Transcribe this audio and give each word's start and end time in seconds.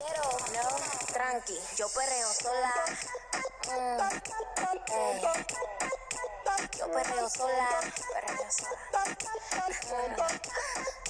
Pero 0.00 0.22
no, 0.54 1.12
tranqui, 1.12 1.58
yo 1.76 1.86
perreo 1.94 2.28
sola. 2.32 2.72
Mm, 3.68 4.00
eh. 4.94 5.20
Yo 6.78 6.90
perreo 6.90 7.28
sola, 7.28 7.68
perreo 8.14 8.34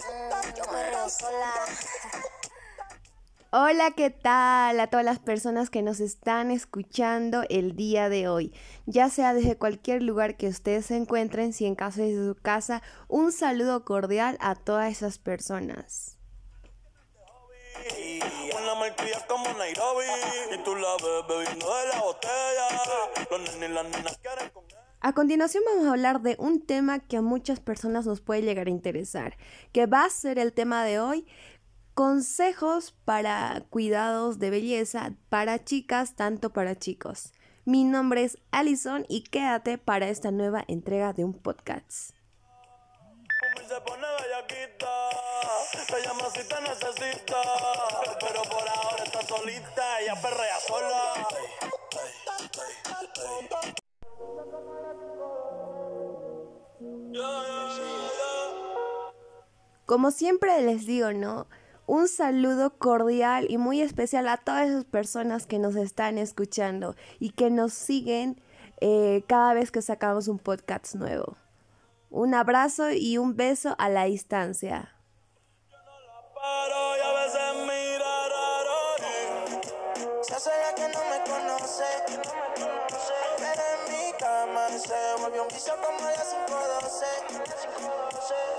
mm, 0.08 0.54
yo 0.56 0.64
perreo 0.64 1.08
sola. 1.08 1.54
Hola, 3.52 3.92
¿qué 3.92 4.10
tal 4.10 4.80
a 4.80 4.88
todas 4.88 5.04
las 5.04 5.20
personas 5.20 5.70
que 5.70 5.82
nos 5.82 6.00
están 6.00 6.50
escuchando 6.50 7.44
el 7.48 7.76
día 7.76 8.08
de 8.08 8.28
hoy? 8.28 8.52
Ya 8.86 9.08
sea 9.08 9.34
desde 9.34 9.56
cualquier 9.56 10.02
lugar 10.02 10.36
que 10.36 10.48
ustedes 10.48 10.86
se 10.86 10.96
encuentren, 10.96 11.52
si 11.52 11.66
en 11.66 11.76
caso 11.76 12.00
de 12.00 12.14
su 12.14 12.34
casa, 12.34 12.82
un 13.06 13.30
saludo 13.30 13.84
cordial 13.84 14.36
a 14.40 14.56
todas 14.56 14.90
esas 14.90 15.18
personas. 15.18 16.19
A 25.00 25.12
continuación 25.14 25.62
vamos 25.66 25.86
a 25.86 25.90
hablar 25.90 26.20
de 26.20 26.36
un 26.38 26.60
tema 26.64 26.98
que 26.98 27.16
a 27.16 27.22
muchas 27.22 27.58
personas 27.58 28.06
nos 28.06 28.20
puede 28.20 28.42
llegar 28.42 28.66
a 28.66 28.70
interesar, 28.70 29.36
que 29.72 29.86
va 29.86 30.04
a 30.04 30.10
ser 30.10 30.38
el 30.38 30.52
tema 30.52 30.84
de 30.84 31.00
hoy, 31.00 31.26
consejos 31.94 32.92
para 33.04 33.64
cuidados 33.70 34.38
de 34.38 34.50
belleza 34.50 35.14
para 35.28 35.64
chicas, 35.64 36.16
tanto 36.16 36.52
para 36.52 36.78
chicos. 36.78 37.32
Mi 37.64 37.84
nombre 37.84 38.24
es 38.24 38.38
Alison 38.50 39.06
y 39.08 39.22
quédate 39.22 39.78
para 39.78 40.08
esta 40.08 40.30
nueva 40.30 40.64
entrega 40.68 41.12
de 41.12 41.24
un 41.24 41.34
podcast. 41.34 42.19
Mami 43.54 43.68
se 43.68 43.80
pone 43.80 44.06
bellaquita, 44.22 45.10
llama 46.04 46.30
si 46.30 46.42
te 46.44 46.60
necesita, 46.60 47.42
pero 48.20 48.42
por 48.42 48.68
ahora 48.68 49.04
está 49.04 49.22
solita, 49.22 50.00
ella 50.00 50.14
perrea 50.20 50.60
sola. 50.66 51.28
Como 59.86 60.10
siempre 60.12 60.62
les 60.62 60.86
digo, 60.86 61.12
¿no? 61.12 61.48
Un 61.86 62.06
saludo 62.06 62.78
cordial 62.78 63.46
y 63.48 63.58
muy 63.58 63.80
especial 63.80 64.28
a 64.28 64.36
todas 64.36 64.68
esas 64.68 64.84
personas 64.84 65.46
que 65.46 65.58
nos 65.58 65.74
están 65.74 66.18
escuchando 66.18 66.94
y 67.18 67.30
que 67.30 67.50
nos 67.50 67.72
siguen 67.72 68.40
eh, 68.80 69.24
cada 69.26 69.54
vez 69.54 69.72
que 69.72 69.82
sacamos 69.82 70.28
un 70.28 70.38
podcast 70.38 70.94
nuevo. 70.94 71.36
Un 72.10 72.34
abrazo 72.34 72.90
y 72.90 73.18
un 73.18 73.36
beso 73.36 73.76
a 73.78 73.88
la 73.88 74.04
distancia. 74.04 74.96
Se 84.70 84.94
volvió 85.20 85.42
un 85.42 85.48
como 85.48 86.08
las 86.10 86.28
512. 86.46 87.06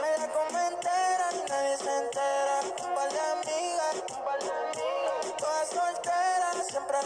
Me 0.01 0.17
la 0.17 0.27
y 1.31 1.49
nadie 1.49 1.77
se 1.77 1.97
entera. 1.99 2.61
Siempre 6.69 6.97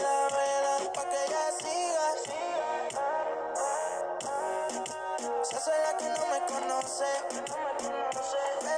12. 6.86 7.04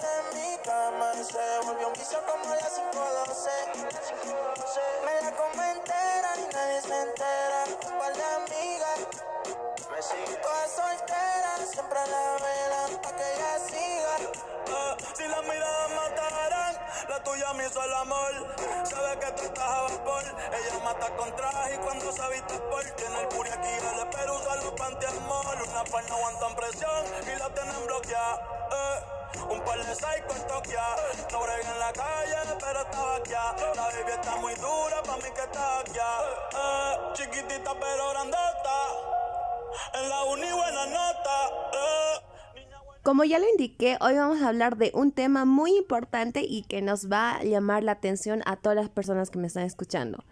En 0.01 0.25
mi 0.35 0.57
cama 0.65 1.13
y 1.15 1.25
se 1.25 1.59
volvió 1.67 1.89
un 1.89 1.93
vicio 1.93 2.19
como 2.25 2.55
las 2.55 2.73
512. 2.73 3.51
Me 5.05 5.21
la 5.21 5.37
como 5.37 5.63
entera 5.63 6.31
y 6.39 6.55
nadie 6.55 6.81
se 6.81 7.03
entera. 7.03 7.65
¿Cuál 7.99 8.15
de 8.15 8.25
amiga? 8.25 8.95
Me 9.91 10.01
sigue 10.01 10.37
toda 10.41 10.69
soltera, 10.69 11.59
siempre 11.71 11.99
a 11.99 12.07
la 12.07 12.37
vela, 12.45 12.99
pa' 13.03 13.15
que 13.15 13.35
ella 13.35 13.59
siga. 13.69 14.17
Si 15.15 15.29
la 15.29 15.43
mirada 15.43 15.89
matarán, 15.89 16.79
la 17.11 17.23
tuya 17.23 17.53
me 17.53 17.67
hizo 17.67 17.83
el 17.83 17.93
amor. 17.93 18.57
Sabe 18.89 19.19
que 19.19 19.33
tú 19.33 19.43
estás 19.43 19.69
a 19.69 19.83
vapor, 19.83 20.25
ella 20.25 20.79
mata 20.83 21.15
con 21.15 21.37
traje 21.37 21.75
y 21.75 21.79
cuando 21.79 22.11
se 22.11 22.29
viste 22.31 22.59
por 22.59 22.85
tiene 22.85 23.21
el 23.21 23.29
puri 23.29 23.51
aquí 23.51 23.88
como 43.03 43.25
ya 43.25 43.39
lo 43.39 43.49
indiqué, 43.49 43.97
hoy 44.01 44.17
vamos 44.17 44.43
a 44.43 44.49
hablar 44.49 44.77
de 44.77 44.91
un 44.95 45.13
tema 45.13 45.45
muy 45.47 45.75
importante 45.77 46.43
y 46.43 46.63
que 46.65 46.83
nos 46.83 47.11
va 47.11 47.37
a 47.37 47.43
llamar 47.43 47.83
la 47.83 47.93
atención 47.93 48.43
a 48.45 48.57
todas 48.57 48.77
las 48.77 48.91
personas 48.91 49.31
que 49.31 49.39
me 49.39 49.47
están 49.47 49.65
escuchando. 49.65 50.25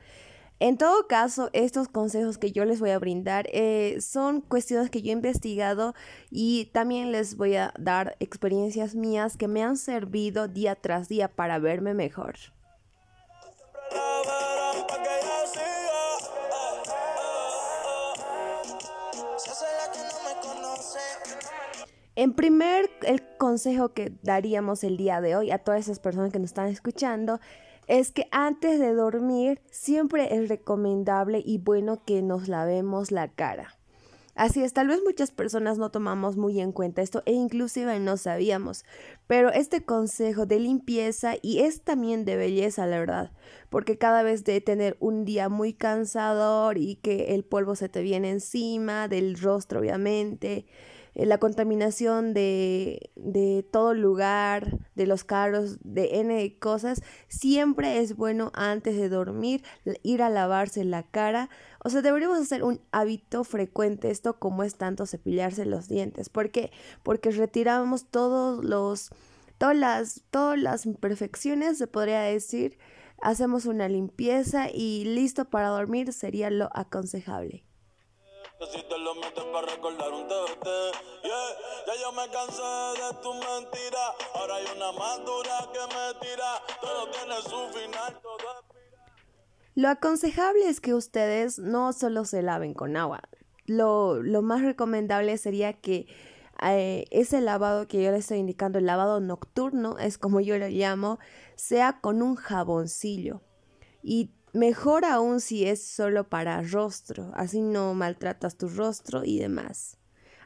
En 0.59 0.79
todo 0.79 1.07
caso, 1.07 1.51
estos 1.53 1.89
consejos 1.89 2.39
que 2.39 2.51
yo 2.51 2.65
les 2.65 2.81
voy 2.81 2.91
a 2.91 2.99
brindar 2.99 3.47
eh, 3.53 3.99
son 4.01 4.41
cuestiones 4.41 4.89
que 4.89 5.03
yo 5.03 5.11
he 5.11 5.13
investigado 5.13 5.95
y 6.31 6.71
también 6.73 7.13
les 7.13 7.37
voy 7.37 7.57
a 7.57 7.75
dar 7.79 8.17
experiencias 8.21 8.95
mías 8.95 9.37
que 9.37 9.49
me 9.49 9.63
han 9.63 9.77
servido 9.77 10.49
día 10.49 10.75
tras 10.75 11.09
día 11.09 11.29
para 11.29 11.59
verme 11.59 11.93
mejor. 11.93 12.37
En 22.19 22.33
primer, 22.33 22.89
el 23.03 23.23
consejo 23.37 23.93
que 23.93 24.15
daríamos 24.23 24.83
el 24.85 24.97
día 24.97 25.21
de 25.21 25.37
hoy 25.37 25.51
a 25.51 25.59
todas 25.59 25.81
esas 25.81 25.99
personas 25.99 26.33
que 26.33 26.39
nos 26.39 26.47
están 26.47 26.69
escuchando 26.69 27.41
es 27.87 28.13
que 28.13 28.29
antes 28.31 28.79
de 28.81 28.93
dormir 28.93 29.61
siempre 29.71 30.35
es 30.37 30.49
recomendable 30.49 31.43
y 31.45 31.59
bueno 31.59 32.03
que 32.05 32.23
nos 32.23 32.49
lavemos 32.49 33.11
la 33.11 33.29
cara. 33.29 33.77
Así 34.37 34.63
es, 34.63 34.75
tal 34.75 34.89
vez 34.89 35.01
muchas 35.03 35.31
personas 35.31 35.79
no 35.79 35.91
tomamos 35.91 36.37
muy 36.37 36.61
en 36.61 36.71
cuenta 36.71 37.01
esto 37.01 37.23
e 37.25 37.33
inclusive 37.33 37.99
no 38.01 38.19
sabíamos, 38.19 38.85
pero 39.27 39.51
este 39.51 39.83
consejo 39.83 40.45
de 40.45 40.61
limpieza 40.61 41.37
y 41.41 41.61
es 41.61 41.81
también 41.81 42.27
de 42.27 42.37
belleza, 42.37 42.87
la 42.87 42.99
verdad, 42.99 43.33
porque 43.71 43.97
cada 43.97 44.23
vez 44.23 44.45
de 44.45 44.61
tener 44.61 44.99
un 45.01 45.25
día 45.25 45.49
muy 45.49 45.73
cansador 45.73 46.77
y 46.77 46.97
que 46.97 47.35
el 47.35 47.45
polvo 47.45 47.77
se 47.77 47.89
te 47.89 48.03
viene 48.03 48.31
encima, 48.31 49.09
del 49.09 49.39
rostro 49.41 49.81
obviamente, 49.81 50.67
eh, 51.17 51.25
la 51.25 51.39
contaminación 51.39 52.35
de, 52.35 53.11
todo 53.73 53.95
lugar, 53.95 54.79
de 54.95 55.07
los 55.07 55.25
carros, 55.25 55.79
de 55.83 56.21
N 56.21 56.59
cosas, 56.59 57.03
siempre 57.29 58.01
es 58.01 58.17
bueno 58.17 58.53
antes 58.55 58.97
de 58.97 59.09
dormir 59.09 59.65
ir 60.03 60.23
a 60.23 60.29
lavarse 60.29 60.85
la 60.85 61.05
cara. 61.05 61.49
O 61.83 61.89
sea, 61.89 62.03
deberíamos 62.03 62.39
hacer 62.39 62.63
un 62.63 62.83
hábito 62.93 63.45
frecuente 63.45 64.11
esto 64.11 64.39
como 64.39 64.63
es 64.63 64.77
tanto 64.77 65.07
cepillarse 65.07 65.65
los 65.65 65.89
dientes. 65.89 66.29
¿Por 66.29 66.51
qué? 66.51 66.71
Porque 67.03 67.31
retiramos 67.31 68.11
todos 68.11 68.63
los, 68.63 69.11
todas 69.57 69.77
las, 69.77 70.23
todas 70.31 70.59
las 70.59 70.85
imperfecciones, 70.85 71.79
se 71.79 71.87
podría 71.87 72.21
decir. 72.21 72.79
Hacemos 73.23 73.65
una 73.65 73.89
limpieza 73.89 74.69
y 74.71 75.05
listo 75.07 75.47
para 75.47 75.69
dormir 75.69 76.13
sería 76.13 76.51
lo 76.51 76.69
aconsejable. 76.75 77.66
Lo 89.75 89.89
aconsejable 89.89 90.69
es 90.69 90.81
que 90.81 90.95
ustedes 90.95 91.59
no 91.59 91.93
solo 91.93 92.25
se 92.25 92.41
laven 92.43 92.73
con 92.73 92.97
agua. 92.97 93.21
Lo, 93.67 94.23
lo 94.23 94.41
más 94.41 94.63
recomendable 94.63 95.37
sería 95.37 95.75
que 95.75 96.07
eh, 96.63 97.05
ese 97.11 97.41
lavado 97.41 97.87
que 97.87 98.03
yo 98.03 98.11
les 98.11 98.21
estoy 98.21 98.39
indicando, 98.39 98.79
el 98.79 98.87
lavado 98.87 99.21
nocturno, 99.21 99.99
es 99.99 100.17
como 100.17 100.41
yo 100.41 100.57
lo 100.59 100.69
llamo, 100.69 101.19
sea 101.57 102.01
con 102.01 102.23
un 102.23 102.37
jaboncillo. 102.37 103.43
Y 104.03 104.36
mejor 104.57 105.05
aún 105.05 105.41
si 105.41 105.67
es 105.67 105.87
solo 105.87 106.29
para 106.29 106.63
rostro, 106.63 107.31
así 107.35 107.61
no 107.61 107.95
maltratas 107.95 108.57
tu 108.57 108.69
rostro 108.69 109.23
y 109.25 109.39
demás. 109.39 109.99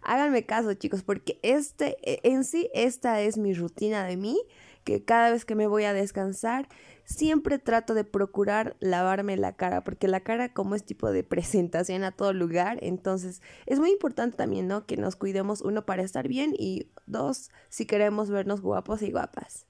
Háganme 0.02 0.46
caso, 0.46 0.74
chicos, 0.74 1.02
porque 1.02 1.38
este 1.42 1.96
e- 2.02 2.20
en 2.24 2.44
sí 2.44 2.70
esta 2.74 3.20
es 3.20 3.38
mi 3.38 3.54
rutina 3.54 4.04
de 4.04 4.16
mí, 4.16 4.42
que 4.82 5.04
cada 5.04 5.30
vez 5.30 5.44
que 5.44 5.54
me 5.54 5.66
voy 5.66 5.84
a 5.84 5.92
descansar, 5.92 6.68
siempre 7.04 7.58
trato 7.58 7.94
de 7.94 8.04
procurar 8.04 8.76
lavarme 8.80 9.36
la 9.36 9.54
cara, 9.54 9.84
porque 9.84 10.08
la 10.08 10.20
cara 10.20 10.52
como 10.52 10.74
es 10.74 10.84
tipo 10.84 11.12
de 11.12 11.22
presentación 11.24 12.02
a 12.02 12.12
todo 12.12 12.32
lugar, 12.32 12.78
entonces 12.82 13.42
es 13.66 13.78
muy 13.78 13.90
importante 13.90 14.36
también, 14.36 14.66
¿no? 14.66 14.86
Que 14.86 14.96
nos 14.96 15.16
cuidemos 15.16 15.60
uno 15.60 15.86
para 15.86 16.02
estar 16.02 16.26
bien 16.26 16.54
y 16.58 16.90
dos, 17.06 17.50
si 17.68 17.86
queremos 17.86 18.30
vernos 18.30 18.60
guapos 18.60 19.02
y 19.02 19.12
guapas. 19.12 19.66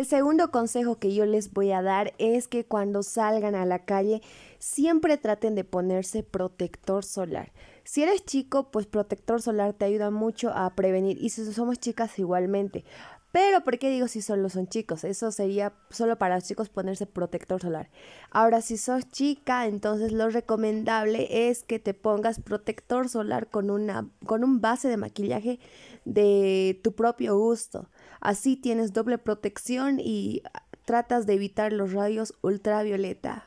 El 0.00 0.06
segundo 0.06 0.50
consejo 0.50 0.98
que 0.98 1.12
yo 1.12 1.26
les 1.26 1.52
voy 1.52 1.72
a 1.72 1.82
dar 1.82 2.14
es 2.16 2.48
que 2.48 2.64
cuando 2.64 3.02
salgan 3.02 3.54
a 3.54 3.66
la 3.66 3.84
calle 3.84 4.22
siempre 4.58 5.18
traten 5.18 5.54
de 5.54 5.62
ponerse 5.62 6.22
protector 6.22 7.04
solar. 7.04 7.52
Si 7.84 8.02
eres 8.02 8.24
chico, 8.24 8.70
pues 8.70 8.86
protector 8.86 9.42
solar 9.42 9.74
te 9.74 9.84
ayuda 9.84 10.10
mucho 10.10 10.52
a 10.54 10.74
prevenir 10.74 11.18
y 11.20 11.28
si 11.28 11.44
somos 11.52 11.78
chicas 11.78 12.18
igualmente. 12.18 12.82
Pero, 13.30 13.62
¿por 13.62 13.78
qué 13.78 13.90
digo 13.90 14.08
si 14.08 14.22
solo 14.22 14.48
son 14.48 14.68
chicos? 14.68 15.04
Eso 15.04 15.30
sería 15.32 15.74
solo 15.90 16.16
para 16.16 16.36
los 16.36 16.44
chicos 16.44 16.70
ponerse 16.70 17.04
protector 17.04 17.60
solar. 17.60 17.90
Ahora, 18.30 18.62
si 18.62 18.78
sos 18.78 19.06
chica, 19.10 19.66
entonces 19.66 20.12
lo 20.12 20.30
recomendable 20.30 21.50
es 21.50 21.62
que 21.62 21.78
te 21.78 21.92
pongas 21.92 22.40
protector 22.40 23.10
solar 23.10 23.48
con, 23.48 23.68
una, 23.68 24.08
con 24.24 24.44
un 24.44 24.62
base 24.62 24.88
de 24.88 24.96
maquillaje 24.96 25.60
de 26.06 26.80
tu 26.82 26.94
propio 26.94 27.36
gusto. 27.38 27.90
Así 28.20 28.56
tienes 28.56 28.92
doble 28.92 29.18
protección 29.18 30.00
y 30.00 30.42
tratas 30.84 31.26
de 31.26 31.34
evitar 31.34 31.72
los 31.72 31.92
rayos 31.92 32.34
ultravioleta. 32.42 33.46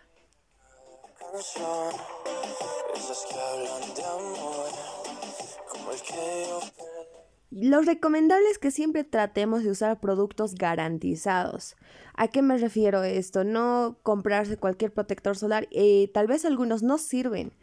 Lo 7.51 7.81
recomendable 7.81 8.49
es 8.49 8.57
que 8.57 8.71
siempre 8.71 9.03
tratemos 9.03 9.63
de 9.63 9.69
usar 9.69 9.99
productos 9.99 10.55
garantizados. 10.55 11.75
¿A 12.15 12.27
qué 12.27 12.41
me 12.41 12.57
refiero 12.57 13.03
esto? 13.03 13.43
No 13.43 13.97
comprarse 14.03 14.57
cualquier 14.57 14.91
protector 14.91 15.37
solar. 15.37 15.67
Eh, 15.71 16.09
tal 16.13 16.27
vez 16.27 16.45
algunos 16.45 16.81
no 16.81 16.97
sirven. 16.97 17.53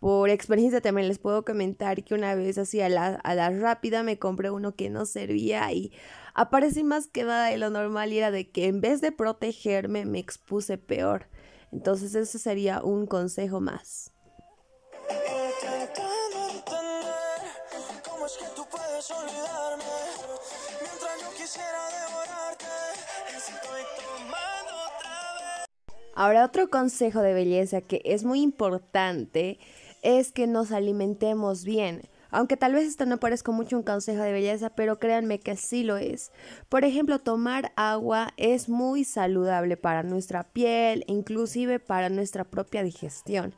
Por 0.00 0.30
experiencia 0.30 0.80
también 0.80 1.08
les 1.08 1.18
puedo 1.18 1.44
comentar 1.44 2.02
que 2.02 2.14
una 2.14 2.34
vez 2.34 2.56
así 2.56 2.80
a 2.80 2.88
la, 2.88 3.16
a 3.22 3.34
la 3.34 3.50
rápida 3.50 4.02
me 4.02 4.18
compré 4.18 4.50
uno 4.50 4.74
que 4.74 4.88
no 4.88 5.04
servía 5.04 5.70
y 5.72 5.92
aparecí 6.32 6.82
más 6.82 7.06
que 7.06 7.22
nada 7.22 7.48
de 7.48 7.58
lo 7.58 7.68
normal 7.68 8.10
era 8.10 8.30
de 8.30 8.50
que 8.50 8.66
en 8.66 8.80
vez 8.80 9.02
de 9.02 9.12
protegerme 9.12 10.06
me 10.06 10.18
expuse 10.18 10.78
peor. 10.78 11.26
Entonces 11.70 12.14
ese 12.14 12.38
sería 12.38 12.82
un 12.82 13.06
consejo 13.06 13.60
más. 13.60 14.12
Ahora 26.14 26.44
otro 26.44 26.68
consejo 26.68 27.20
de 27.20 27.34
belleza 27.34 27.80
que 27.80 28.02
es 28.04 28.24
muy 28.24 28.42
importante 28.42 29.58
es 30.02 30.32
que 30.32 30.46
nos 30.46 30.72
alimentemos 30.72 31.64
bien. 31.64 32.02
Aunque 32.30 32.56
tal 32.56 32.74
vez 32.74 32.86
esto 32.86 33.06
no 33.06 33.18
parezca 33.18 33.50
mucho 33.50 33.76
un 33.76 33.82
consejo 33.82 34.22
de 34.22 34.32
belleza, 34.32 34.70
pero 34.70 34.98
créanme 34.98 35.40
que 35.40 35.56
sí 35.56 35.82
lo 35.82 35.96
es. 35.96 36.30
Por 36.68 36.84
ejemplo, 36.84 37.18
tomar 37.18 37.72
agua 37.76 38.32
es 38.36 38.68
muy 38.68 39.04
saludable 39.04 39.76
para 39.76 40.02
nuestra 40.02 40.44
piel, 40.44 41.04
inclusive 41.08 41.80
para 41.80 42.08
nuestra 42.08 42.44
propia 42.44 42.84
digestión. 42.84 43.54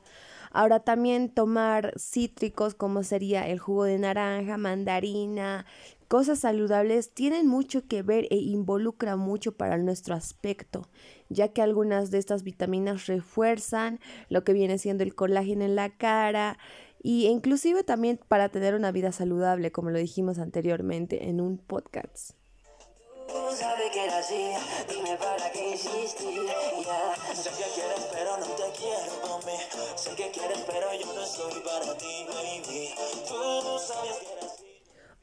Ahora 0.53 0.81
también 0.81 1.31
tomar 1.31 1.95
cítricos 1.99 2.75
como 2.75 3.03
sería 3.03 3.47
el 3.49 3.59
jugo 3.59 3.85
de 3.85 3.99
naranja, 3.99 4.59
mandarina, 4.59 5.65
cosas 6.09 6.41
saludables 6.41 7.15
tienen 7.15 7.47
mucho 7.47 7.87
que 7.89 8.03
ver 8.03 8.27
e 8.31 8.37
involucra 8.37 9.17
mucho 9.17 9.53
para 9.53 9.79
nuestro 9.79 10.15
aspecto, 10.15 10.89
ya 11.33 11.49
que 11.49 11.63
algunas 11.63 12.11
de 12.11 12.19
estas 12.19 12.43
vitaminas 12.43 13.07
refuerzan 13.07 14.01
lo 14.29 14.45
que 14.45 14.53
viene 14.53 14.79
siendo 14.79 15.03
el 15.03 15.15
colágeno 15.15 15.65
en 15.65 15.77
la 15.77 15.91
cara 15.97 16.59
y 17.03 17.27
inclusive 17.27 17.83
también 17.83 18.21
para 18.29 18.49
tener 18.49 18.75
una 18.75 18.93
vida 18.93 19.13
saludable, 19.13 19.73
como 19.73 19.91
lo 19.91 19.99
dijimos 19.99 20.39
anteriormente 20.39 21.29
en 21.29 21.41
un 21.41 21.59
podcast. 21.59 22.33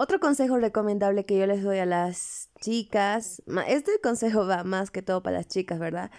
Otro 0.02 0.22
consejo 0.22 0.58
recomendable 0.58 1.26
que 1.26 1.38
yo 1.38 1.46
les 1.46 1.62
doy 1.62 1.80
a 1.80 1.86
las 1.86 2.52
chicas, 2.62 3.44
este 3.68 4.00
consejo 4.02 4.48
va 4.48 4.64
más 4.64 4.92
que 4.92 5.02
todo 5.02 5.22
para 5.22 5.40
las 5.40 5.50
chicas, 5.50 5.78
¿verdad? 5.78 6.10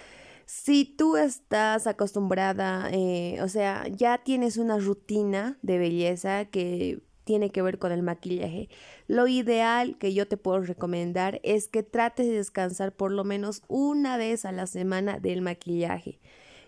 Si 0.45 0.85
tú 0.85 1.17
estás 1.17 1.87
acostumbrada, 1.87 2.91
eh, 2.93 3.39
o 3.41 3.49
sea, 3.49 3.89
ya 3.89 4.19
tienes 4.19 4.59
una 4.59 4.77
rutina 4.77 5.57
de 5.63 5.79
belleza 5.79 6.45
que 6.45 7.01
tiene 7.25 7.49
que 7.49 7.63
ver 7.63 7.79
con 7.79 7.91
el 7.91 8.03
maquillaje, 8.03 8.69
lo 9.07 9.27
ideal 9.29 9.97
que 9.97 10.13
yo 10.13 10.29
te 10.29 10.37
puedo 10.37 10.61
recomendar 10.61 11.41
es 11.43 11.67
que 11.67 11.83
trates 11.83 12.27
de 12.27 12.35
descansar 12.35 12.93
por 12.93 13.11
lo 13.11 13.25
menos 13.25 13.63
una 13.67 14.19
vez 14.19 14.45
a 14.45 14.53
la 14.53 14.67
semana 14.67 15.21
del 15.21 15.41
maquillaje, 15.41 16.21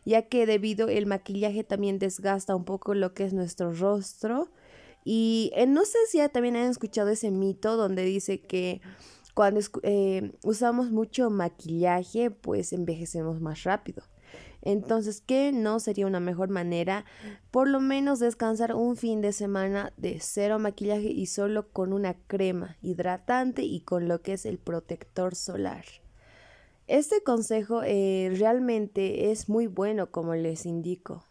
ya 0.06 0.22
que 0.22 0.46
debido 0.46 0.88
el 0.88 1.04
maquillaje 1.04 1.62
también 1.62 1.98
desgasta 1.98 2.56
un 2.56 2.64
poco 2.64 2.94
lo 2.94 3.12
que 3.12 3.24
es 3.24 3.34
nuestro 3.34 3.70
rostro. 3.70 4.48
Y 5.04 5.50
eh, 5.54 5.66
no 5.66 5.84
sé 5.84 5.98
si 6.08 6.18
ya 6.18 6.28
también 6.28 6.56
han 6.56 6.70
escuchado 6.70 7.08
ese 7.08 7.30
mito 7.30 7.76
donde 7.76 8.04
dice 8.04 8.40
que 8.40 8.80
cuando 9.34 9.60
eh, 9.82 10.32
usamos 10.44 10.90
mucho 10.90 11.30
maquillaje, 11.30 12.30
pues 12.30 12.72
envejecemos 12.72 13.40
más 13.40 13.64
rápido. 13.64 14.04
Entonces, 14.62 15.20
¿qué 15.20 15.50
no 15.52 15.80
sería 15.80 16.06
una 16.06 16.20
mejor 16.20 16.48
manera? 16.48 17.04
Por 17.50 17.68
lo 17.68 17.80
menos 17.80 18.20
descansar 18.20 18.74
un 18.74 18.96
fin 18.96 19.20
de 19.20 19.32
semana 19.32 19.92
de 19.96 20.20
cero 20.20 20.60
maquillaje 20.60 21.10
y 21.10 21.26
solo 21.26 21.68
con 21.72 21.92
una 21.92 22.14
crema 22.14 22.76
hidratante 22.80 23.62
y 23.62 23.80
con 23.80 24.06
lo 24.06 24.22
que 24.22 24.34
es 24.34 24.46
el 24.46 24.58
protector 24.58 25.34
solar. 25.34 25.84
Este 26.86 27.22
consejo 27.22 27.82
eh, 27.84 28.32
realmente 28.36 29.30
es 29.32 29.48
muy 29.48 29.66
bueno, 29.66 30.10
como 30.10 30.34
les 30.34 30.64
indico. 30.64 31.24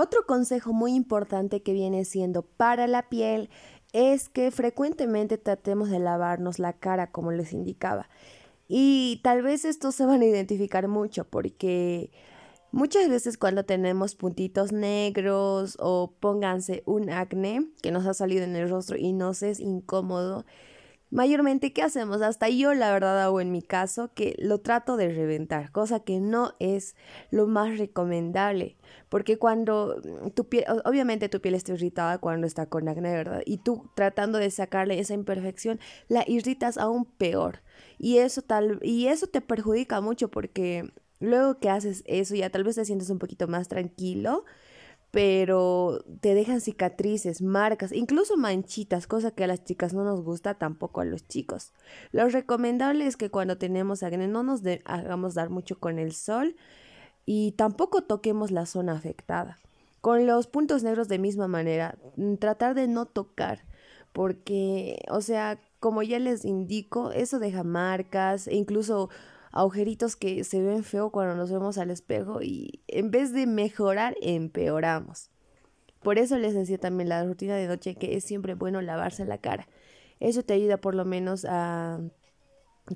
Otro 0.00 0.26
consejo 0.26 0.72
muy 0.72 0.94
importante 0.94 1.60
que 1.60 1.72
viene 1.72 2.04
siendo 2.04 2.42
para 2.42 2.86
la 2.86 3.08
piel 3.08 3.50
es 3.92 4.28
que 4.28 4.52
frecuentemente 4.52 5.38
tratemos 5.38 5.90
de 5.90 5.98
lavarnos 5.98 6.60
la 6.60 6.72
cara 6.72 7.10
como 7.10 7.32
les 7.32 7.52
indicaba. 7.52 8.08
Y 8.68 9.20
tal 9.24 9.42
vez 9.42 9.64
estos 9.64 9.96
se 9.96 10.06
van 10.06 10.22
a 10.22 10.26
identificar 10.26 10.86
mucho 10.86 11.24
porque 11.24 12.12
muchas 12.70 13.08
veces 13.08 13.36
cuando 13.36 13.64
tenemos 13.64 14.14
puntitos 14.14 14.70
negros 14.70 15.76
o 15.80 16.12
pónganse 16.20 16.84
un 16.86 17.10
acné 17.10 17.66
que 17.82 17.90
nos 17.90 18.06
ha 18.06 18.14
salido 18.14 18.44
en 18.44 18.54
el 18.54 18.70
rostro 18.70 18.96
y 18.96 19.12
nos 19.12 19.42
es 19.42 19.58
incómodo, 19.58 20.44
Mayormente, 21.10 21.72
¿qué 21.72 21.82
hacemos? 21.82 22.20
Hasta 22.20 22.50
yo, 22.50 22.74
la 22.74 22.92
verdad, 22.92 23.22
hago 23.22 23.40
en 23.40 23.50
mi 23.50 23.62
caso 23.62 24.12
que 24.12 24.34
lo 24.38 24.58
trato 24.58 24.98
de 24.98 25.08
reventar, 25.08 25.72
cosa 25.72 26.00
que 26.00 26.20
no 26.20 26.54
es 26.58 26.96
lo 27.30 27.46
más 27.46 27.78
recomendable, 27.78 28.76
porque 29.08 29.38
cuando 29.38 30.02
mm, 30.04 30.30
tu 30.30 30.48
piel, 30.50 30.66
obviamente 30.84 31.30
tu 31.30 31.40
piel 31.40 31.54
está 31.54 31.72
irritada 31.72 32.18
cuando 32.18 32.46
está 32.46 32.66
con 32.66 32.88
acné, 32.88 33.12
¿verdad? 33.12 33.42
Y 33.46 33.58
tú 33.58 33.90
tratando 33.94 34.38
de 34.38 34.50
sacarle 34.50 34.98
esa 34.98 35.14
imperfección, 35.14 35.80
la 36.08 36.24
irritas 36.26 36.76
aún 36.76 37.06
peor. 37.06 37.62
Y 37.98 38.18
eso 38.18 38.42
tal, 38.42 38.78
y 38.82 39.06
eso 39.06 39.28
te 39.28 39.40
perjudica 39.40 40.02
mucho 40.02 40.30
porque 40.30 40.92
luego 41.20 41.58
que 41.58 41.70
haces 41.70 42.02
eso 42.06 42.34
ya 42.34 42.50
tal 42.50 42.64
vez 42.64 42.76
te 42.76 42.84
sientes 42.84 43.08
un 43.08 43.18
poquito 43.18 43.48
más 43.48 43.68
tranquilo 43.68 44.44
pero 45.10 46.04
te 46.20 46.34
dejan 46.34 46.60
cicatrices, 46.60 47.40
marcas, 47.40 47.92
incluso 47.92 48.36
manchitas, 48.36 49.06
cosa 49.06 49.30
que 49.30 49.44
a 49.44 49.46
las 49.46 49.64
chicas 49.64 49.94
no 49.94 50.04
nos 50.04 50.22
gusta, 50.22 50.54
tampoco 50.54 51.00
a 51.00 51.04
los 51.04 51.26
chicos. 51.26 51.72
Lo 52.12 52.28
recomendable 52.28 53.06
es 53.06 53.16
que 53.16 53.30
cuando 53.30 53.56
tenemos 53.56 54.02
acné 54.02 54.28
no 54.28 54.42
nos 54.42 54.62
hagamos 54.84 55.34
dar 55.34 55.48
mucho 55.48 55.78
con 55.78 55.98
el 55.98 56.12
sol 56.12 56.56
y 57.24 57.52
tampoco 57.52 58.02
toquemos 58.02 58.50
la 58.50 58.66
zona 58.66 58.92
afectada. 58.92 59.58
Con 60.00 60.26
los 60.26 60.46
puntos 60.46 60.82
negros 60.82 61.08
de 61.08 61.18
misma 61.18 61.48
manera, 61.48 61.98
mm, 62.16 62.34
tratar 62.34 62.74
de 62.74 62.86
no 62.86 63.06
tocar, 63.06 63.64
porque, 64.12 65.00
o 65.10 65.20
sea, 65.22 65.60
como 65.80 66.02
ya 66.02 66.18
les 66.18 66.44
indico, 66.44 67.12
eso 67.12 67.38
deja 67.38 67.64
marcas 67.64 68.46
e 68.46 68.56
incluso 68.56 69.10
agujeritos 69.52 70.16
que 70.16 70.44
se 70.44 70.62
ven 70.62 70.84
feo 70.84 71.10
cuando 71.10 71.34
nos 71.34 71.50
vemos 71.50 71.78
al 71.78 71.90
espejo 71.90 72.42
y 72.42 72.80
en 72.88 73.10
vez 73.10 73.32
de 73.32 73.46
mejorar, 73.46 74.16
empeoramos. 74.20 75.30
Por 76.02 76.18
eso 76.18 76.38
les 76.38 76.54
decía 76.54 76.78
también 76.78 77.08
la 77.08 77.24
rutina 77.24 77.56
de 77.56 77.66
noche 77.66 77.96
que 77.96 78.16
es 78.16 78.24
siempre 78.24 78.54
bueno 78.54 78.80
lavarse 78.80 79.24
la 79.24 79.38
cara. 79.38 79.68
Eso 80.20 80.42
te 80.42 80.54
ayuda 80.54 80.78
por 80.78 80.94
lo 80.94 81.04
menos 81.04 81.44
a... 81.48 82.00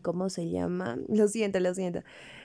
¿Cómo 0.00 0.30
se 0.30 0.48
llama? 0.48 0.98
Lo 1.08 1.28
siento, 1.28 1.60
lo 1.60 1.74
siento. 1.74 2.00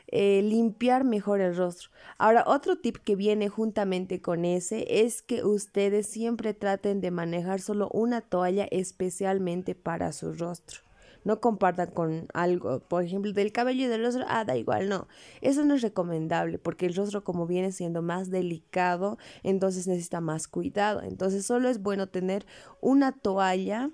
Eh, 0.08 0.42
limpiar 0.42 1.06
mejor 1.06 1.40
el 1.40 1.56
rostro. 1.56 1.90
Ahora, 2.18 2.44
otro 2.46 2.78
tip 2.78 2.98
que 2.98 3.16
viene 3.16 3.48
juntamente 3.48 4.22
con 4.22 4.44
ese 4.44 5.04
es 5.06 5.22
que 5.22 5.46
ustedes 5.46 6.08
siempre 6.08 6.54
traten 6.54 7.00
de 7.00 7.12
manejar 7.12 7.62
solo 7.62 7.90
una 7.94 8.20
toalla 8.20 8.68
especialmente 8.72 9.76
para 9.76 10.12
su 10.12 10.34
rostro. 10.34 10.87
No 11.28 11.42
compartan 11.42 11.92
con 11.92 12.28
algo, 12.34 12.80
por 12.80 13.04
ejemplo, 13.04 13.34
del 13.34 13.52
cabello 13.52 13.84
y 13.84 13.88
del 13.88 14.02
rostro, 14.02 14.24
ah, 14.30 14.46
da 14.46 14.56
igual, 14.56 14.88
no. 14.88 15.10
Eso 15.42 15.66
no 15.66 15.76
es 15.76 15.82
recomendable 15.82 16.58
porque 16.58 16.86
el 16.86 16.96
rostro 16.96 17.26
como 17.26 17.46
viene 17.46 17.74
siendo 17.74 18.02
más 18.02 18.32
delicado, 18.32 19.18
entonces 19.44 19.88
necesita 19.88 20.22
más 20.22 20.48
cuidado. 20.48 21.02
Entonces 21.02 21.46
solo 21.46 21.68
es 21.68 21.82
bueno 21.84 22.08
tener 22.08 22.46
una 22.80 23.12
toalla 23.12 23.92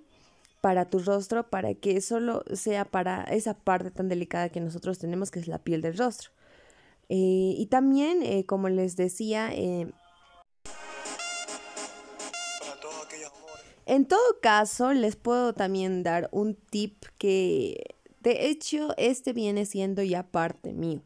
para 0.62 0.92
tu 0.92 1.00
rostro 1.00 1.50
para 1.50 1.74
que 1.74 2.02
solo 2.02 2.44
sea 2.54 2.86
para 2.86 3.24
esa 3.24 3.56
parte 3.56 3.90
tan 3.90 4.10
delicada 4.10 4.50
que 4.50 4.62
nosotros 4.62 5.00
tenemos 5.00 5.32
que 5.32 5.40
es 5.40 5.48
la 5.48 5.58
piel 5.58 5.82
del 5.82 5.98
rostro. 5.98 6.30
Eh, 7.10 7.56
y 7.58 7.66
también, 7.66 8.22
eh, 8.22 8.46
como 8.46 8.70
les 8.70 8.96
decía, 8.96 9.50
eh, 9.52 9.92
en 13.86 14.06
todo 14.06 14.40
caso, 14.42 14.94
les 14.94 15.16
puedo 15.16 15.54
también 15.54 16.04
dar 16.04 16.30
un 16.32 16.56
tip 16.56 17.04
que, 17.18 17.96
de 18.22 18.48
hecho, 18.48 18.94
este 18.98 19.34
viene 19.34 19.66
siendo 19.66 20.04
ya 20.04 20.24
parte 20.24 20.74
mío. 20.74 21.02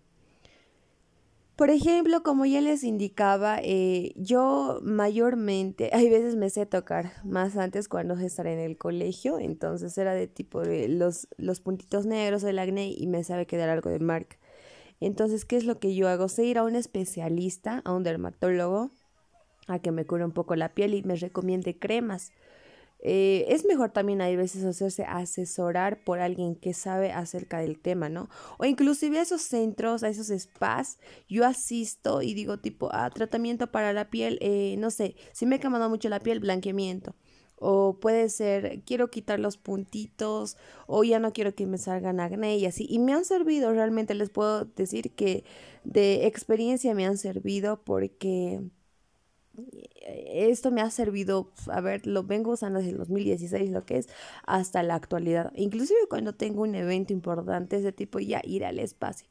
Por 1.57 1.71
ejemplo, 1.71 2.21
como 2.21 2.45
ya 2.45 2.61
les 2.61 2.83
indicaba, 2.83 3.57
eh, 3.63 4.13
yo 4.15 4.79
mayormente, 4.83 5.89
hay 5.93 6.07
veces 6.07 6.35
me 6.35 6.51
sé 6.51 6.67
tocar 6.67 7.13
más 7.23 7.57
antes 7.57 7.87
cuando 7.89 8.13
estaré 8.13 8.53
en 8.53 8.59
el 8.59 8.77
colegio, 8.77 9.39
entonces 9.39 9.97
era 9.97 10.13
de 10.13 10.27
tipo 10.27 10.61
de 10.61 10.87
los, 10.87 11.27
los 11.37 11.59
puntitos 11.59 12.05
negros, 12.05 12.43
el 12.43 12.59
acné 12.59 12.93
y 12.95 13.07
me 13.07 13.23
sabe 13.23 13.47
quedar 13.47 13.69
algo 13.69 13.89
de 13.89 13.97
marca. 13.97 14.37
Entonces, 14.99 15.45
¿qué 15.45 15.57
es 15.57 15.65
lo 15.65 15.79
que 15.79 15.95
yo 15.95 16.07
hago? 16.07 16.29
Sé 16.29 16.45
ir 16.45 16.59
a 16.59 16.63
un 16.63 16.75
especialista, 16.75 17.81
a 17.85 17.93
un 17.93 18.03
dermatólogo, 18.03 18.91
a 19.67 19.79
que 19.79 19.91
me 19.91 20.05
cure 20.05 20.25
un 20.25 20.33
poco 20.33 20.55
la 20.55 20.75
piel 20.75 20.93
y 20.93 21.01
me 21.01 21.15
recomiende 21.15 21.79
cremas. 21.79 22.31
Eh, 22.99 23.45
es 23.49 23.65
mejor 23.65 23.91
también 23.91 24.21
hay 24.21 24.35
veces 24.35 24.63
hacerse 24.63 25.03
asesorar 25.03 26.03
por 26.03 26.19
alguien 26.19 26.55
que 26.55 26.73
sabe 26.73 27.11
acerca 27.11 27.59
del 27.59 27.79
tema, 27.79 28.09
¿no? 28.09 28.27
O 28.57 28.65
inclusive 28.65 29.19
a 29.19 29.21
esos 29.21 29.41
centros, 29.43 30.03
a 30.03 30.09
esos 30.09 30.27
spas, 30.27 30.97
yo 31.29 31.45
asisto 31.45 32.21
y 32.21 32.33
digo 32.33 32.59
tipo, 32.59 32.89
ah, 32.91 33.09
tratamiento 33.11 33.71
para 33.71 33.93
la 33.93 34.09
piel, 34.09 34.39
eh, 34.41 34.75
no 34.79 34.89
sé, 34.91 35.15
si 35.31 35.45
me 35.45 35.57
he 35.57 35.59
quemado 35.59 35.89
mucho 35.89 36.09
la 36.09 36.19
piel, 36.19 36.39
blanqueamiento. 36.39 37.15
O 37.59 37.99
puede 37.99 38.29
ser, 38.29 38.83
quiero 38.85 39.09
quitar 39.09 39.39
los 39.39 39.57
puntitos, 39.57 40.57
o 40.85 41.03
ya 41.03 41.19
no 41.19 41.33
quiero 41.33 41.55
que 41.55 41.65
me 41.65 41.79
salgan 41.79 42.19
acné 42.19 42.57
y 42.57 42.67
así. 42.67 42.85
Y 42.87 42.99
me 42.99 43.13
han 43.13 43.25
servido, 43.25 43.73
realmente 43.73 44.13
les 44.13 44.29
puedo 44.29 44.65
decir 44.65 45.11
que 45.15 45.43
de 45.83 46.27
experiencia 46.27 46.93
me 46.93 47.07
han 47.07 47.17
servido 47.17 47.83
porque 47.83 48.61
esto 50.01 50.71
me 50.71 50.81
ha 50.81 50.89
servido, 50.89 51.51
a 51.67 51.81
ver, 51.81 52.05
lo 52.05 52.23
vengo 52.23 52.51
usando 52.51 52.79
desde 52.79 52.91
el 52.91 52.97
2016, 52.97 53.69
lo 53.71 53.85
que 53.85 53.97
es 53.97 54.07
hasta 54.45 54.83
la 54.83 54.95
actualidad. 54.95 55.51
Inclusive 55.55 55.99
cuando 56.09 56.33
tengo 56.33 56.61
un 56.61 56.75
evento 56.75 57.13
importante, 57.13 57.77
ese 57.77 57.91
tipo, 57.91 58.19
ya 58.19 58.41
ir 58.43 58.65
al 58.65 58.79
espacio. 58.79 59.27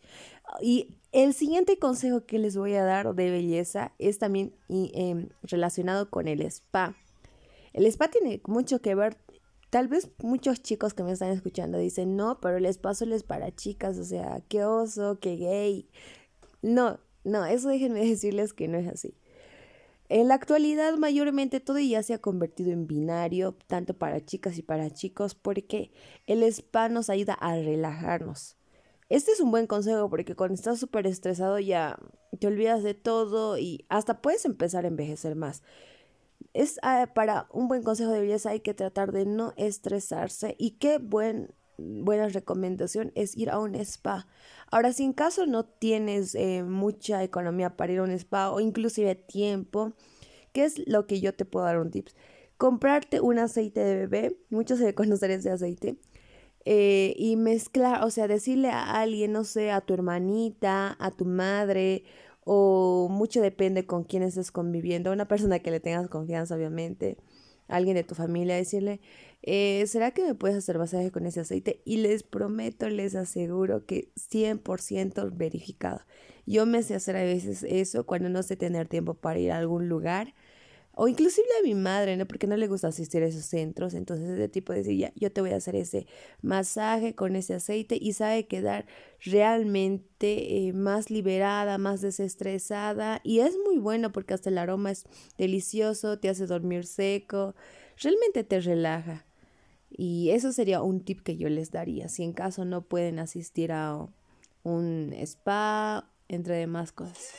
Y 0.60 0.94
el 1.12 1.34
siguiente 1.34 1.78
consejo 1.78 2.26
que 2.26 2.38
les 2.38 2.56
voy 2.56 2.74
a 2.74 2.84
dar 2.84 3.14
de 3.14 3.30
belleza 3.30 3.92
es 3.98 4.18
también 4.18 4.54
em, 4.68 5.28
relacionado 5.42 6.10
con 6.10 6.28
el 6.28 6.42
spa. 6.42 6.96
El 7.72 7.86
spa 7.86 8.08
tiene 8.08 8.40
mucho 8.46 8.80
que 8.80 8.94
ver, 8.94 9.16
tal 9.70 9.88
vez 9.88 10.10
muchos 10.22 10.62
chicos 10.62 10.94
que 10.94 11.02
me 11.02 11.12
están 11.12 11.30
escuchando 11.30 11.78
dicen, 11.78 12.16
no, 12.16 12.40
pero 12.40 12.56
el 12.56 12.66
spa 12.66 12.94
solo 12.94 13.14
es 13.14 13.22
para 13.22 13.54
chicas, 13.54 13.98
o 13.98 14.04
sea, 14.04 14.42
qué 14.48 14.64
oso, 14.64 15.18
qué 15.20 15.36
gay. 15.36 15.88
No, 16.62 16.98
no, 17.24 17.44
eso 17.44 17.68
déjenme 17.68 18.00
decirles 18.08 18.52
que 18.52 18.68
no 18.68 18.78
es 18.78 18.88
así. 18.88 19.14
En 20.08 20.28
la 20.28 20.34
actualidad 20.34 20.94
mayormente 20.94 21.60
todo 21.60 21.78
ya 21.78 22.02
se 22.02 22.14
ha 22.14 22.18
convertido 22.18 22.70
en 22.70 22.86
binario, 22.86 23.56
tanto 23.66 23.94
para 23.94 24.24
chicas 24.24 24.56
y 24.58 24.62
para 24.62 24.90
chicos, 24.90 25.34
porque 25.34 25.90
el 26.26 26.42
spa 26.44 26.88
nos 26.88 27.10
ayuda 27.10 27.34
a 27.34 27.56
relajarnos. 27.56 28.56
Este 29.08 29.32
es 29.32 29.40
un 29.40 29.50
buen 29.50 29.66
consejo 29.66 30.08
porque 30.10 30.34
cuando 30.34 30.54
estás 30.54 30.80
súper 30.80 31.06
estresado 31.06 31.58
ya 31.58 31.98
te 32.38 32.46
olvidas 32.46 32.82
de 32.82 32.94
todo 32.94 33.56
y 33.58 33.84
hasta 33.88 34.20
puedes 34.20 34.44
empezar 34.44 34.84
a 34.84 34.88
envejecer 34.88 35.36
más. 35.36 35.62
Es 36.52 36.78
ah, 36.82 37.10
para 37.14 37.46
un 37.52 37.68
buen 37.68 37.82
consejo 37.82 38.10
de 38.10 38.20
belleza 38.20 38.50
hay 38.50 38.60
que 38.60 38.74
tratar 38.74 39.12
de 39.12 39.26
no 39.26 39.52
estresarse 39.56 40.56
y 40.58 40.72
qué 40.72 40.98
buen 40.98 41.54
buena 41.78 42.28
recomendación 42.28 43.12
es 43.14 43.36
ir 43.36 43.50
a 43.50 43.58
un 43.58 43.74
spa. 43.74 44.26
Ahora, 44.70 44.92
si 44.92 45.04
en 45.04 45.12
caso 45.12 45.46
no 45.46 45.64
tienes 45.64 46.34
eh, 46.34 46.62
mucha 46.62 47.22
economía 47.22 47.76
para 47.76 47.92
ir 47.92 47.98
a 47.98 48.02
un 48.02 48.10
spa 48.10 48.50
o 48.50 48.60
inclusive 48.60 49.14
tiempo, 49.14 49.92
¿qué 50.52 50.64
es 50.64 50.86
lo 50.86 51.06
que 51.06 51.20
yo 51.20 51.34
te 51.34 51.44
puedo 51.44 51.66
dar 51.66 51.78
un 51.78 51.90
tips? 51.90 52.14
Comprarte 52.56 53.20
un 53.20 53.38
aceite 53.38 53.80
de 53.80 53.94
bebé, 54.06 54.38
muchos 54.50 54.78
se 54.78 54.94
conocer 54.94 55.30
ese 55.30 55.50
aceite, 55.50 55.98
eh, 56.64 57.14
y 57.16 57.36
mezclar, 57.36 58.02
o 58.02 58.10
sea, 58.10 58.26
decirle 58.26 58.70
a 58.70 59.00
alguien, 59.00 59.30
no 59.32 59.44
sé, 59.44 59.70
a 59.70 59.82
tu 59.82 59.94
hermanita, 59.94 60.96
a 60.98 61.12
tu 61.12 61.24
madre, 61.24 62.02
o 62.44 63.08
mucho 63.10 63.40
depende 63.40 63.86
con 63.86 64.02
quién 64.04 64.24
estés 64.24 64.50
conviviendo, 64.50 65.12
una 65.12 65.28
persona 65.28 65.60
que 65.60 65.70
le 65.70 65.78
tengas 65.80 66.08
confianza, 66.08 66.56
obviamente, 66.56 67.18
alguien 67.68 67.96
de 67.96 68.04
tu 68.04 68.14
familia, 68.14 68.56
decirle, 68.56 69.00
eh, 69.42 69.84
¿será 69.86 70.10
que 70.10 70.24
me 70.24 70.34
puedes 70.34 70.56
hacer 70.56 70.78
masaje 70.78 71.10
con 71.10 71.26
ese 71.26 71.40
aceite? 71.40 71.82
Y 71.84 71.98
les 71.98 72.22
prometo, 72.22 72.88
les 72.88 73.14
aseguro 73.14 73.86
que 73.86 74.10
100% 74.16 75.30
verificado. 75.32 76.00
Yo 76.46 76.66
me 76.66 76.82
sé 76.82 76.94
hacer 76.94 77.16
a 77.16 77.22
veces 77.22 77.64
eso 77.64 78.06
cuando 78.06 78.28
no 78.28 78.42
sé 78.42 78.56
tener 78.56 78.88
tiempo 78.88 79.14
para 79.14 79.38
ir 79.38 79.52
a 79.52 79.58
algún 79.58 79.88
lugar. 79.88 80.34
O 80.98 81.08
inclusive 81.08 81.46
a 81.60 81.62
mi 81.62 81.74
madre, 81.74 82.16
¿no? 82.16 82.24
Porque 82.26 82.46
no 82.46 82.56
le 82.56 82.68
gusta 82.68 82.88
asistir 82.88 83.22
a 83.22 83.26
esos 83.26 83.44
centros. 83.44 83.92
Entonces 83.92 84.30
ese 84.30 84.48
tipo 84.48 84.72
de 84.72 84.78
decir, 84.78 84.96
ya, 84.96 85.12
yo 85.14 85.30
te 85.30 85.42
voy 85.42 85.50
a 85.50 85.56
hacer 85.56 85.76
ese 85.76 86.06
masaje 86.40 87.14
con 87.14 87.36
ese 87.36 87.52
aceite 87.52 87.98
y 88.00 88.14
sabe 88.14 88.46
quedar 88.46 88.86
realmente 89.20 90.56
eh, 90.56 90.72
más 90.72 91.10
liberada, 91.10 91.76
más 91.76 92.00
desestresada. 92.00 93.20
Y 93.24 93.40
es 93.40 93.58
muy 93.62 93.76
bueno 93.76 94.10
porque 94.10 94.32
hasta 94.32 94.48
el 94.48 94.56
aroma 94.56 94.90
es 94.90 95.04
delicioso, 95.36 96.18
te 96.18 96.30
hace 96.30 96.46
dormir 96.46 96.86
seco, 96.86 97.54
realmente 97.98 98.42
te 98.42 98.58
relaja. 98.60 99.26
Y 99.90 100.30
eso 100.30 100.50
sería 100.50 100.80
un 100.80 101.04
tip 101.04 101.20
que 101.20 101.36
yo 101.36 101.50
les 101.50 101.72
daría, 101.72 102.08
si 102.08 102.22
en 102.22 102.32
caso 102.32 102.64
no 102.64 102.80
pueden 102.80 103.18
asistir 103.18 103.70
a 103.70 104.08
un 104.62 105.12
spa, 105.12 106.10
entre 106.28 106.56
demás 106.56 106.90
cosas. 106.92 107.34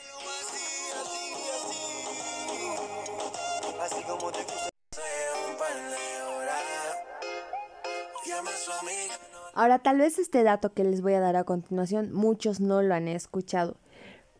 Ahora, 9.54 9.80
tal 9.80 9.98
vez 9.98 10.18
este 10.18 10.42
dato 10.42 10.72
que 10.72 10.84
les 10.84 11.00
voy 11.00 11.14
a 11.14 11.20
dar 11.20 11.36
a 11.36 11.44
continuación, 11.44 12.12
muchos 12.12 12.60
no 12.60 12.82
lo 12.82 12.94
han 12.94 13.08
escuchado, 13.08 13.76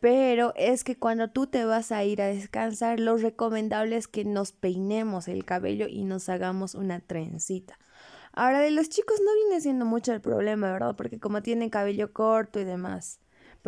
pero 0.00 0.52
es 0.56 0.84
que 0.84 0.96
cuando 0.96 1.30
tú 1.30 1.46
te 1.46 1.64
vas 1.64 1.90
a 1.90 2.04
ir 2.04 2.22
a 2.22 2.26
descansar, 2.26 3.00
lo 3.00 3.16
recomendable 3.16 3.96
es 3.96 4.06
que 4.06 4.24
nos 4.24 4.52
peinemos 4.52 5.26
el 5.26 5.44
cabello 5.44 5.88
y 5.88 6.04
nos 6.04 6.28
hagamos 6.28 6.74
una 6.74 7.00
trencita. 7.00 7.78
Ahora, 8.32 8.60
de 8.60 8.70
los 8.70 8.88
chicos 8.88 9.20
no 9.24 9.34
viene 9.34 9.60
siendo 9.60 9.84
mucho 9.84 10.12
el 10.12 10.20
problema, 10.20 10.70
¿verdad? 10.70 10.94
Porque 10.94 11.18
como 11.18 11.42
tienen 11.42 11.70
cabello 11.70 12.12
corto 12.12 12.60
y 12.60 12.64
demás. 12.64 13.18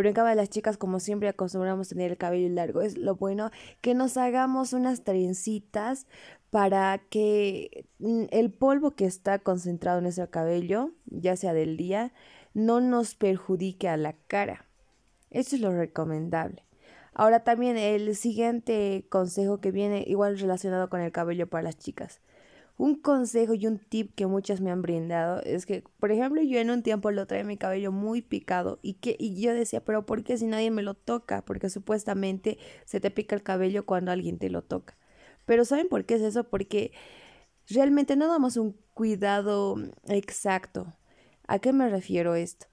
Pero 0.01 0.09
en 0.09 0.15
cambio 0.15 0.35
las 0.35 0.49
chicas, 0.49 0.79
como 0.79 0.99
siempre 0.99 1.29
acostumbramos 1.29 1.91
tener 1.91 2.13
el 2.13 2.17
cabello 2.17 2.49
largo, 2.49 2.81
es 2.81 2.97
lo 2.97 3.17
bueno 3.17 3.51
que 3.83 3.93
nos 3.93 4.17
hagamos 4.17 4.73
unas 4.73 5.05
trencitas 5.05 6.07
para 6.49 6.97
que 7.11 7.85
mm, 7.99 8.23
el 8.31 8.51
polvo 8.51 8.93
que 8.93 9.05
está 9.05 9.41
concentrado 9.41 9.99
en 9.99 10.05
nuestro 10.05 10.31
cabello, 10.31 10.93
ya 11.05 11.37
sea 11.37 11.53
del 11.53 11.77
día, 11.77 12.15
no 12.55 12.81
nos 12.81 13.15
perjudique 13.15 13.91
a 13.91 13.99
la 13.99 14.15
cara. 14.27 14.65
Eso 15.29 15.57
es 15.57 15.61
lo 15.61 15.71
recomendable. 15.71 16.65
Ahora 17.13 17.45
también 17.45 17.77
el 17.77 18.17
siguiente 18.17 19.05
consejo 19.11 19.61
que 19.61 19.71
viene 19.71 20.03
igual 20.07 20.39
relacionado 20.39 20.89
con 20.89 21.03
el 21.03 21.13
cabello 21.13 21.47
para 21.47 21.65
las 21.65 21.77
chicas. 21.77 22.23
Un 22.81 22.95
consejo 22.95 23.53
y 23.53 23.67
un 23.67 23.79
tip 23.79 24.15
que 24.15 24.27
muchas 24.27 24.63
me 24.63 24.71
han 24.71 24.81
brindado 24.81 25.43
es 25.43 25.67
que, 25.67 25.85
por 25.99 26.13
ejemplo, 26.13 26.41
yo 26.41 26.59
en 26.59 26.71
un 26.71 26.83
tiempo 26.83 27.11
lo 27.11 27.27
traía 27.27 27.45
mi 27.45 27.59
cabello 27.59 27.93
muy 27.93 28.23
picado 28.23 28.79
y 28.81 28.95
que 28.95 29.17
y 29.19 29.39
yo 29.39 29.53
decía, 29.53 29.85
pero 29.85 30.07
¿por 30.07 30.25
qué 30.25 30.39
si 30.39 30.47
nadie 30.47 30.71
me 30.71 30.81
lo 30.81 30.95
toca? 30.95 31.45
Porque 31.45 31.69
supuestamente 31.69 32.57
se 32.87 32.99
te 32.99 33.11
pica 33.11 33.37
el 33.37 33.43
cabello 33.43 33.85
cuando 33.85 34.13
alguien 34.13 34.39
te 34.39 34.49
lo 34.49 34.63
toca. 34.63 34.97
Pero 35.45 35.67
¿saben 35.67 35.91
por 35.91 36.07
qué 36.07 36.15
es 36.15 36.23
eso? 36.23 36.45
Porque 36.45 36.93
realmente 37.69 38.17
no 38.17 38.29
damos 38.29 38.57
un 38.57 38.75
cuidado 38.95 39.77
exacto. 40.09 40.95
¿A 41.49 41.59
qué 41.59 41.75
me 41.75 41.91
refiero 41.91 42.35
esto? 42.35 42.67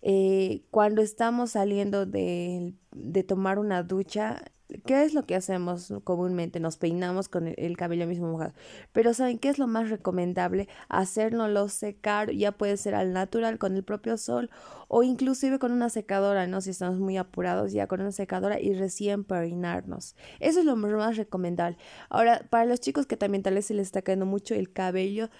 Eh, 0.00 0.62
cuando 0.70 1.02
estamos 1.02 1.50
saliendo 1.50 2.06
de, 2.06 2.72
de 2.92 3.24
tomar 3.24 3.58
una 3.58 3.82
ducha, 3.82 4.42
¿Qué 4.86 5.02
es 5.02 5.14
lo 5.14 5.24
que 5.24 5.34
hacemos 5.34 5.92
comúnmente? 6.04 6.60
Nos 6.60 6.76
peinamos 6.76 7.28
con 7.28 7.48
el, 7.56 7.76
cabello 7.76 8.06
mismo 8.06 8.30
mojado. 8.30 8.52
Pero 8.92 9.14
¿saben 9.14 9.38
qué 9.38 9.48
es 9.48 9.58
lo 9.58 9.66
más 9.66 9.90
recomendable? 9.90 10.68
Hacérnoslo 10.88 11.68
secar, 11.68 12.32
ya 12.32 12.52
puede 12.52 12.76
ser 12.76 12.94
al 12.94 13.12
natural 13.12 13.58
con 13.58 13.76
el 13.76 13.84
propio 13.84 14.16
sol 14.16 14.50
o 14.88 15.02
inclusive 15.02 15.58
con 15.58 15.72
una 15.72 15.88
secadora, 15.88 16.46
¿no? 16.46 16.60
Si 16.60 16.70
estamos 16.70 16.98
muy 16.98 17.16
apurados, 17.16 17.72
ya 17.72 17.86
con 17.86 18.00
una 18.00 18.12
secadora 18.12 18.60
y 18.60 18.74
recién 18.74 19.24
peinarnos. 19.24 20.16
Eso 20.40 20.60
es 20.60 20.64
lo 20.64 20.76
más 20.76 21.16
recomendable. 21.16 21.78
Ahora, 22.08 22.46
para 22.50 22.64
los 22.64 22.80
chicos 22.80 23.06
que 23.06 23.16
también 23.16 23.42
tal 23.42 23.54
vez 23.54 23.66
se 23.66 23.74
les 23.74 23.88
está 23.88 24.02
cayendo 24.02 24.26
mucho 24.26 24.54
el 24.54 24.72
cabello, 24.72 25.30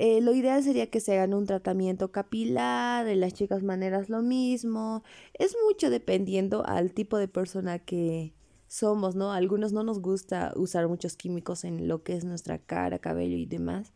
Eh, 0.00 0.20
lo 0.20 0.32
ideal 0.32 0.62
sería 0.62 0.90
que 0.90 1.00
se 1.00 1.14
hagan 1.14 1.34
un 1.34 1.46
tratamiento 1.46 2.12
capilar, 2.12 3.08
en 3.08 3.20
las 3.20 3.34
chicas 3.34 3.64
maneras 3.64 4.08
lo 4.08 4.22
mismo. 4.22 5.02
Es 5.34 5.56
mucho 5.66 5.90
dependiendo 5.90 6.64
al 6.64 6.92
tipo 6.92 7.18
de 7.18 7.26
persona 7.26 7.80
que 7.80 8.32
somos, 8.68 9.14
¿no? 9.14 9.32
algunos 9.32 9.72
no 9.72 9.82
nos 9.82 10.00
gusta 10.00 10.52
usar 10.54 10.86
muchos 10.88 11.16
químicos 11.16 11.64
en 11.64 11.88
lo 11.88 12.02
que 12.02 12.14
es 12.14 12.24
nuestra 12.24 12.58
cara, 12.58 12.98
cabello 12.98 13.36
y 13.36 13.46
demás. 13.46 13.92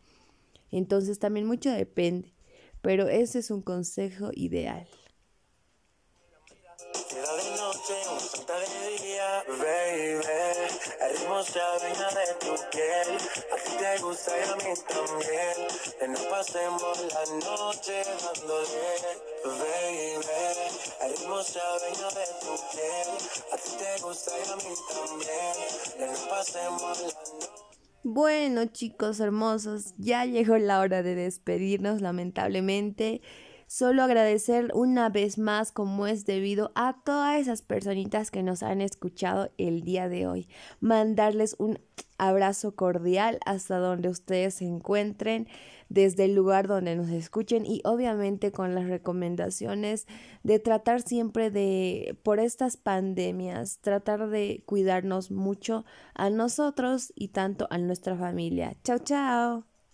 Entonces 0.71 1.19
también 1.19 1.47
mucho 1.47 1.71
depende, 1.71 2.33
pero 2.81 3.09
ese 3.09 3.38
es 3.38 3.50
un 3.50 3.62
consejo 3.62 4.31
ideal. 4.33 4.88
De 7.12 7.57
noche, 7.57 7.95
un 8.11 8.47
de 8.47 9.05
día, 9.05 9.45
baby. 9.47 10.62
Bueno 28.04 28.66
chicos 28.66 29.18
hermosos, 29.18 29.94
ya 29.99 30.25
llegó 30.25 30.56
la 30.59 30.78
hora 30.80 31.02
de 31.02 31.16
despedirnos 31.16 32.00
lamentablemente. 32.00 33.23
Solo 33.75 34.02
agradecer 34.02 34.71
una 34.75 35.09
vez 35.09 35.38
más 35.38 35.73
como 35.73 36.07
es 36.07 36.26
debido 36.26 36.73
a 36.75 36.95
todas 37.07 37.41
esas 37.41 37.62
personitas 37.62 38.31
que 38.31 38.43
nos 38.43 38.62
han 38.62 38.83
escuchado 38.83 39.50
el 39.57 39.81
día 39.81 40.11
de 40.11 40.26
hoy. 40.26 40.47
Mandarles 40.81 41.57
un 41.59 41.79
abrazo 42.19 42.76
cordial 42.76 43.38
hasta 43.47 43.79
donde 43.79 44.11
ustedes 44.11 44.57
se 44.57 44.67
encuentren, 44.67 45.49
desde 45.88 46.26
el 46.26 46.35
lugar 46.35 46.69
donde 46.69 46.97
nos 46.97 47.09
escuchen 47.09 47.64
y 47.64 47.81
obviamente 47.85 48.52
con 48.52 48.75
las 48.75 48.88
recomendaciones 48.88 50.07
de 50.43 50.59
tratar 50.59 51.00
siempre 51.00 51.50
de, 51.50 52.19
por 52.23 52.41
estas 52.41 52.76
pandemias, 52.76 53.79
tratar 53.79 54.29
de 54.29 54.64
cuidarnos 54.67 55.31
mucho 55.31 55.87
a 56.12 56.29
nosotros 56.29 57.11
y 57.17 57.29
tanto 57.29 57.69
a 57.71 57.79
nuestra 57.79 58.19
familia. 58.19 58.76
Chao, 58.85 58.99
chao. 58.99 59.72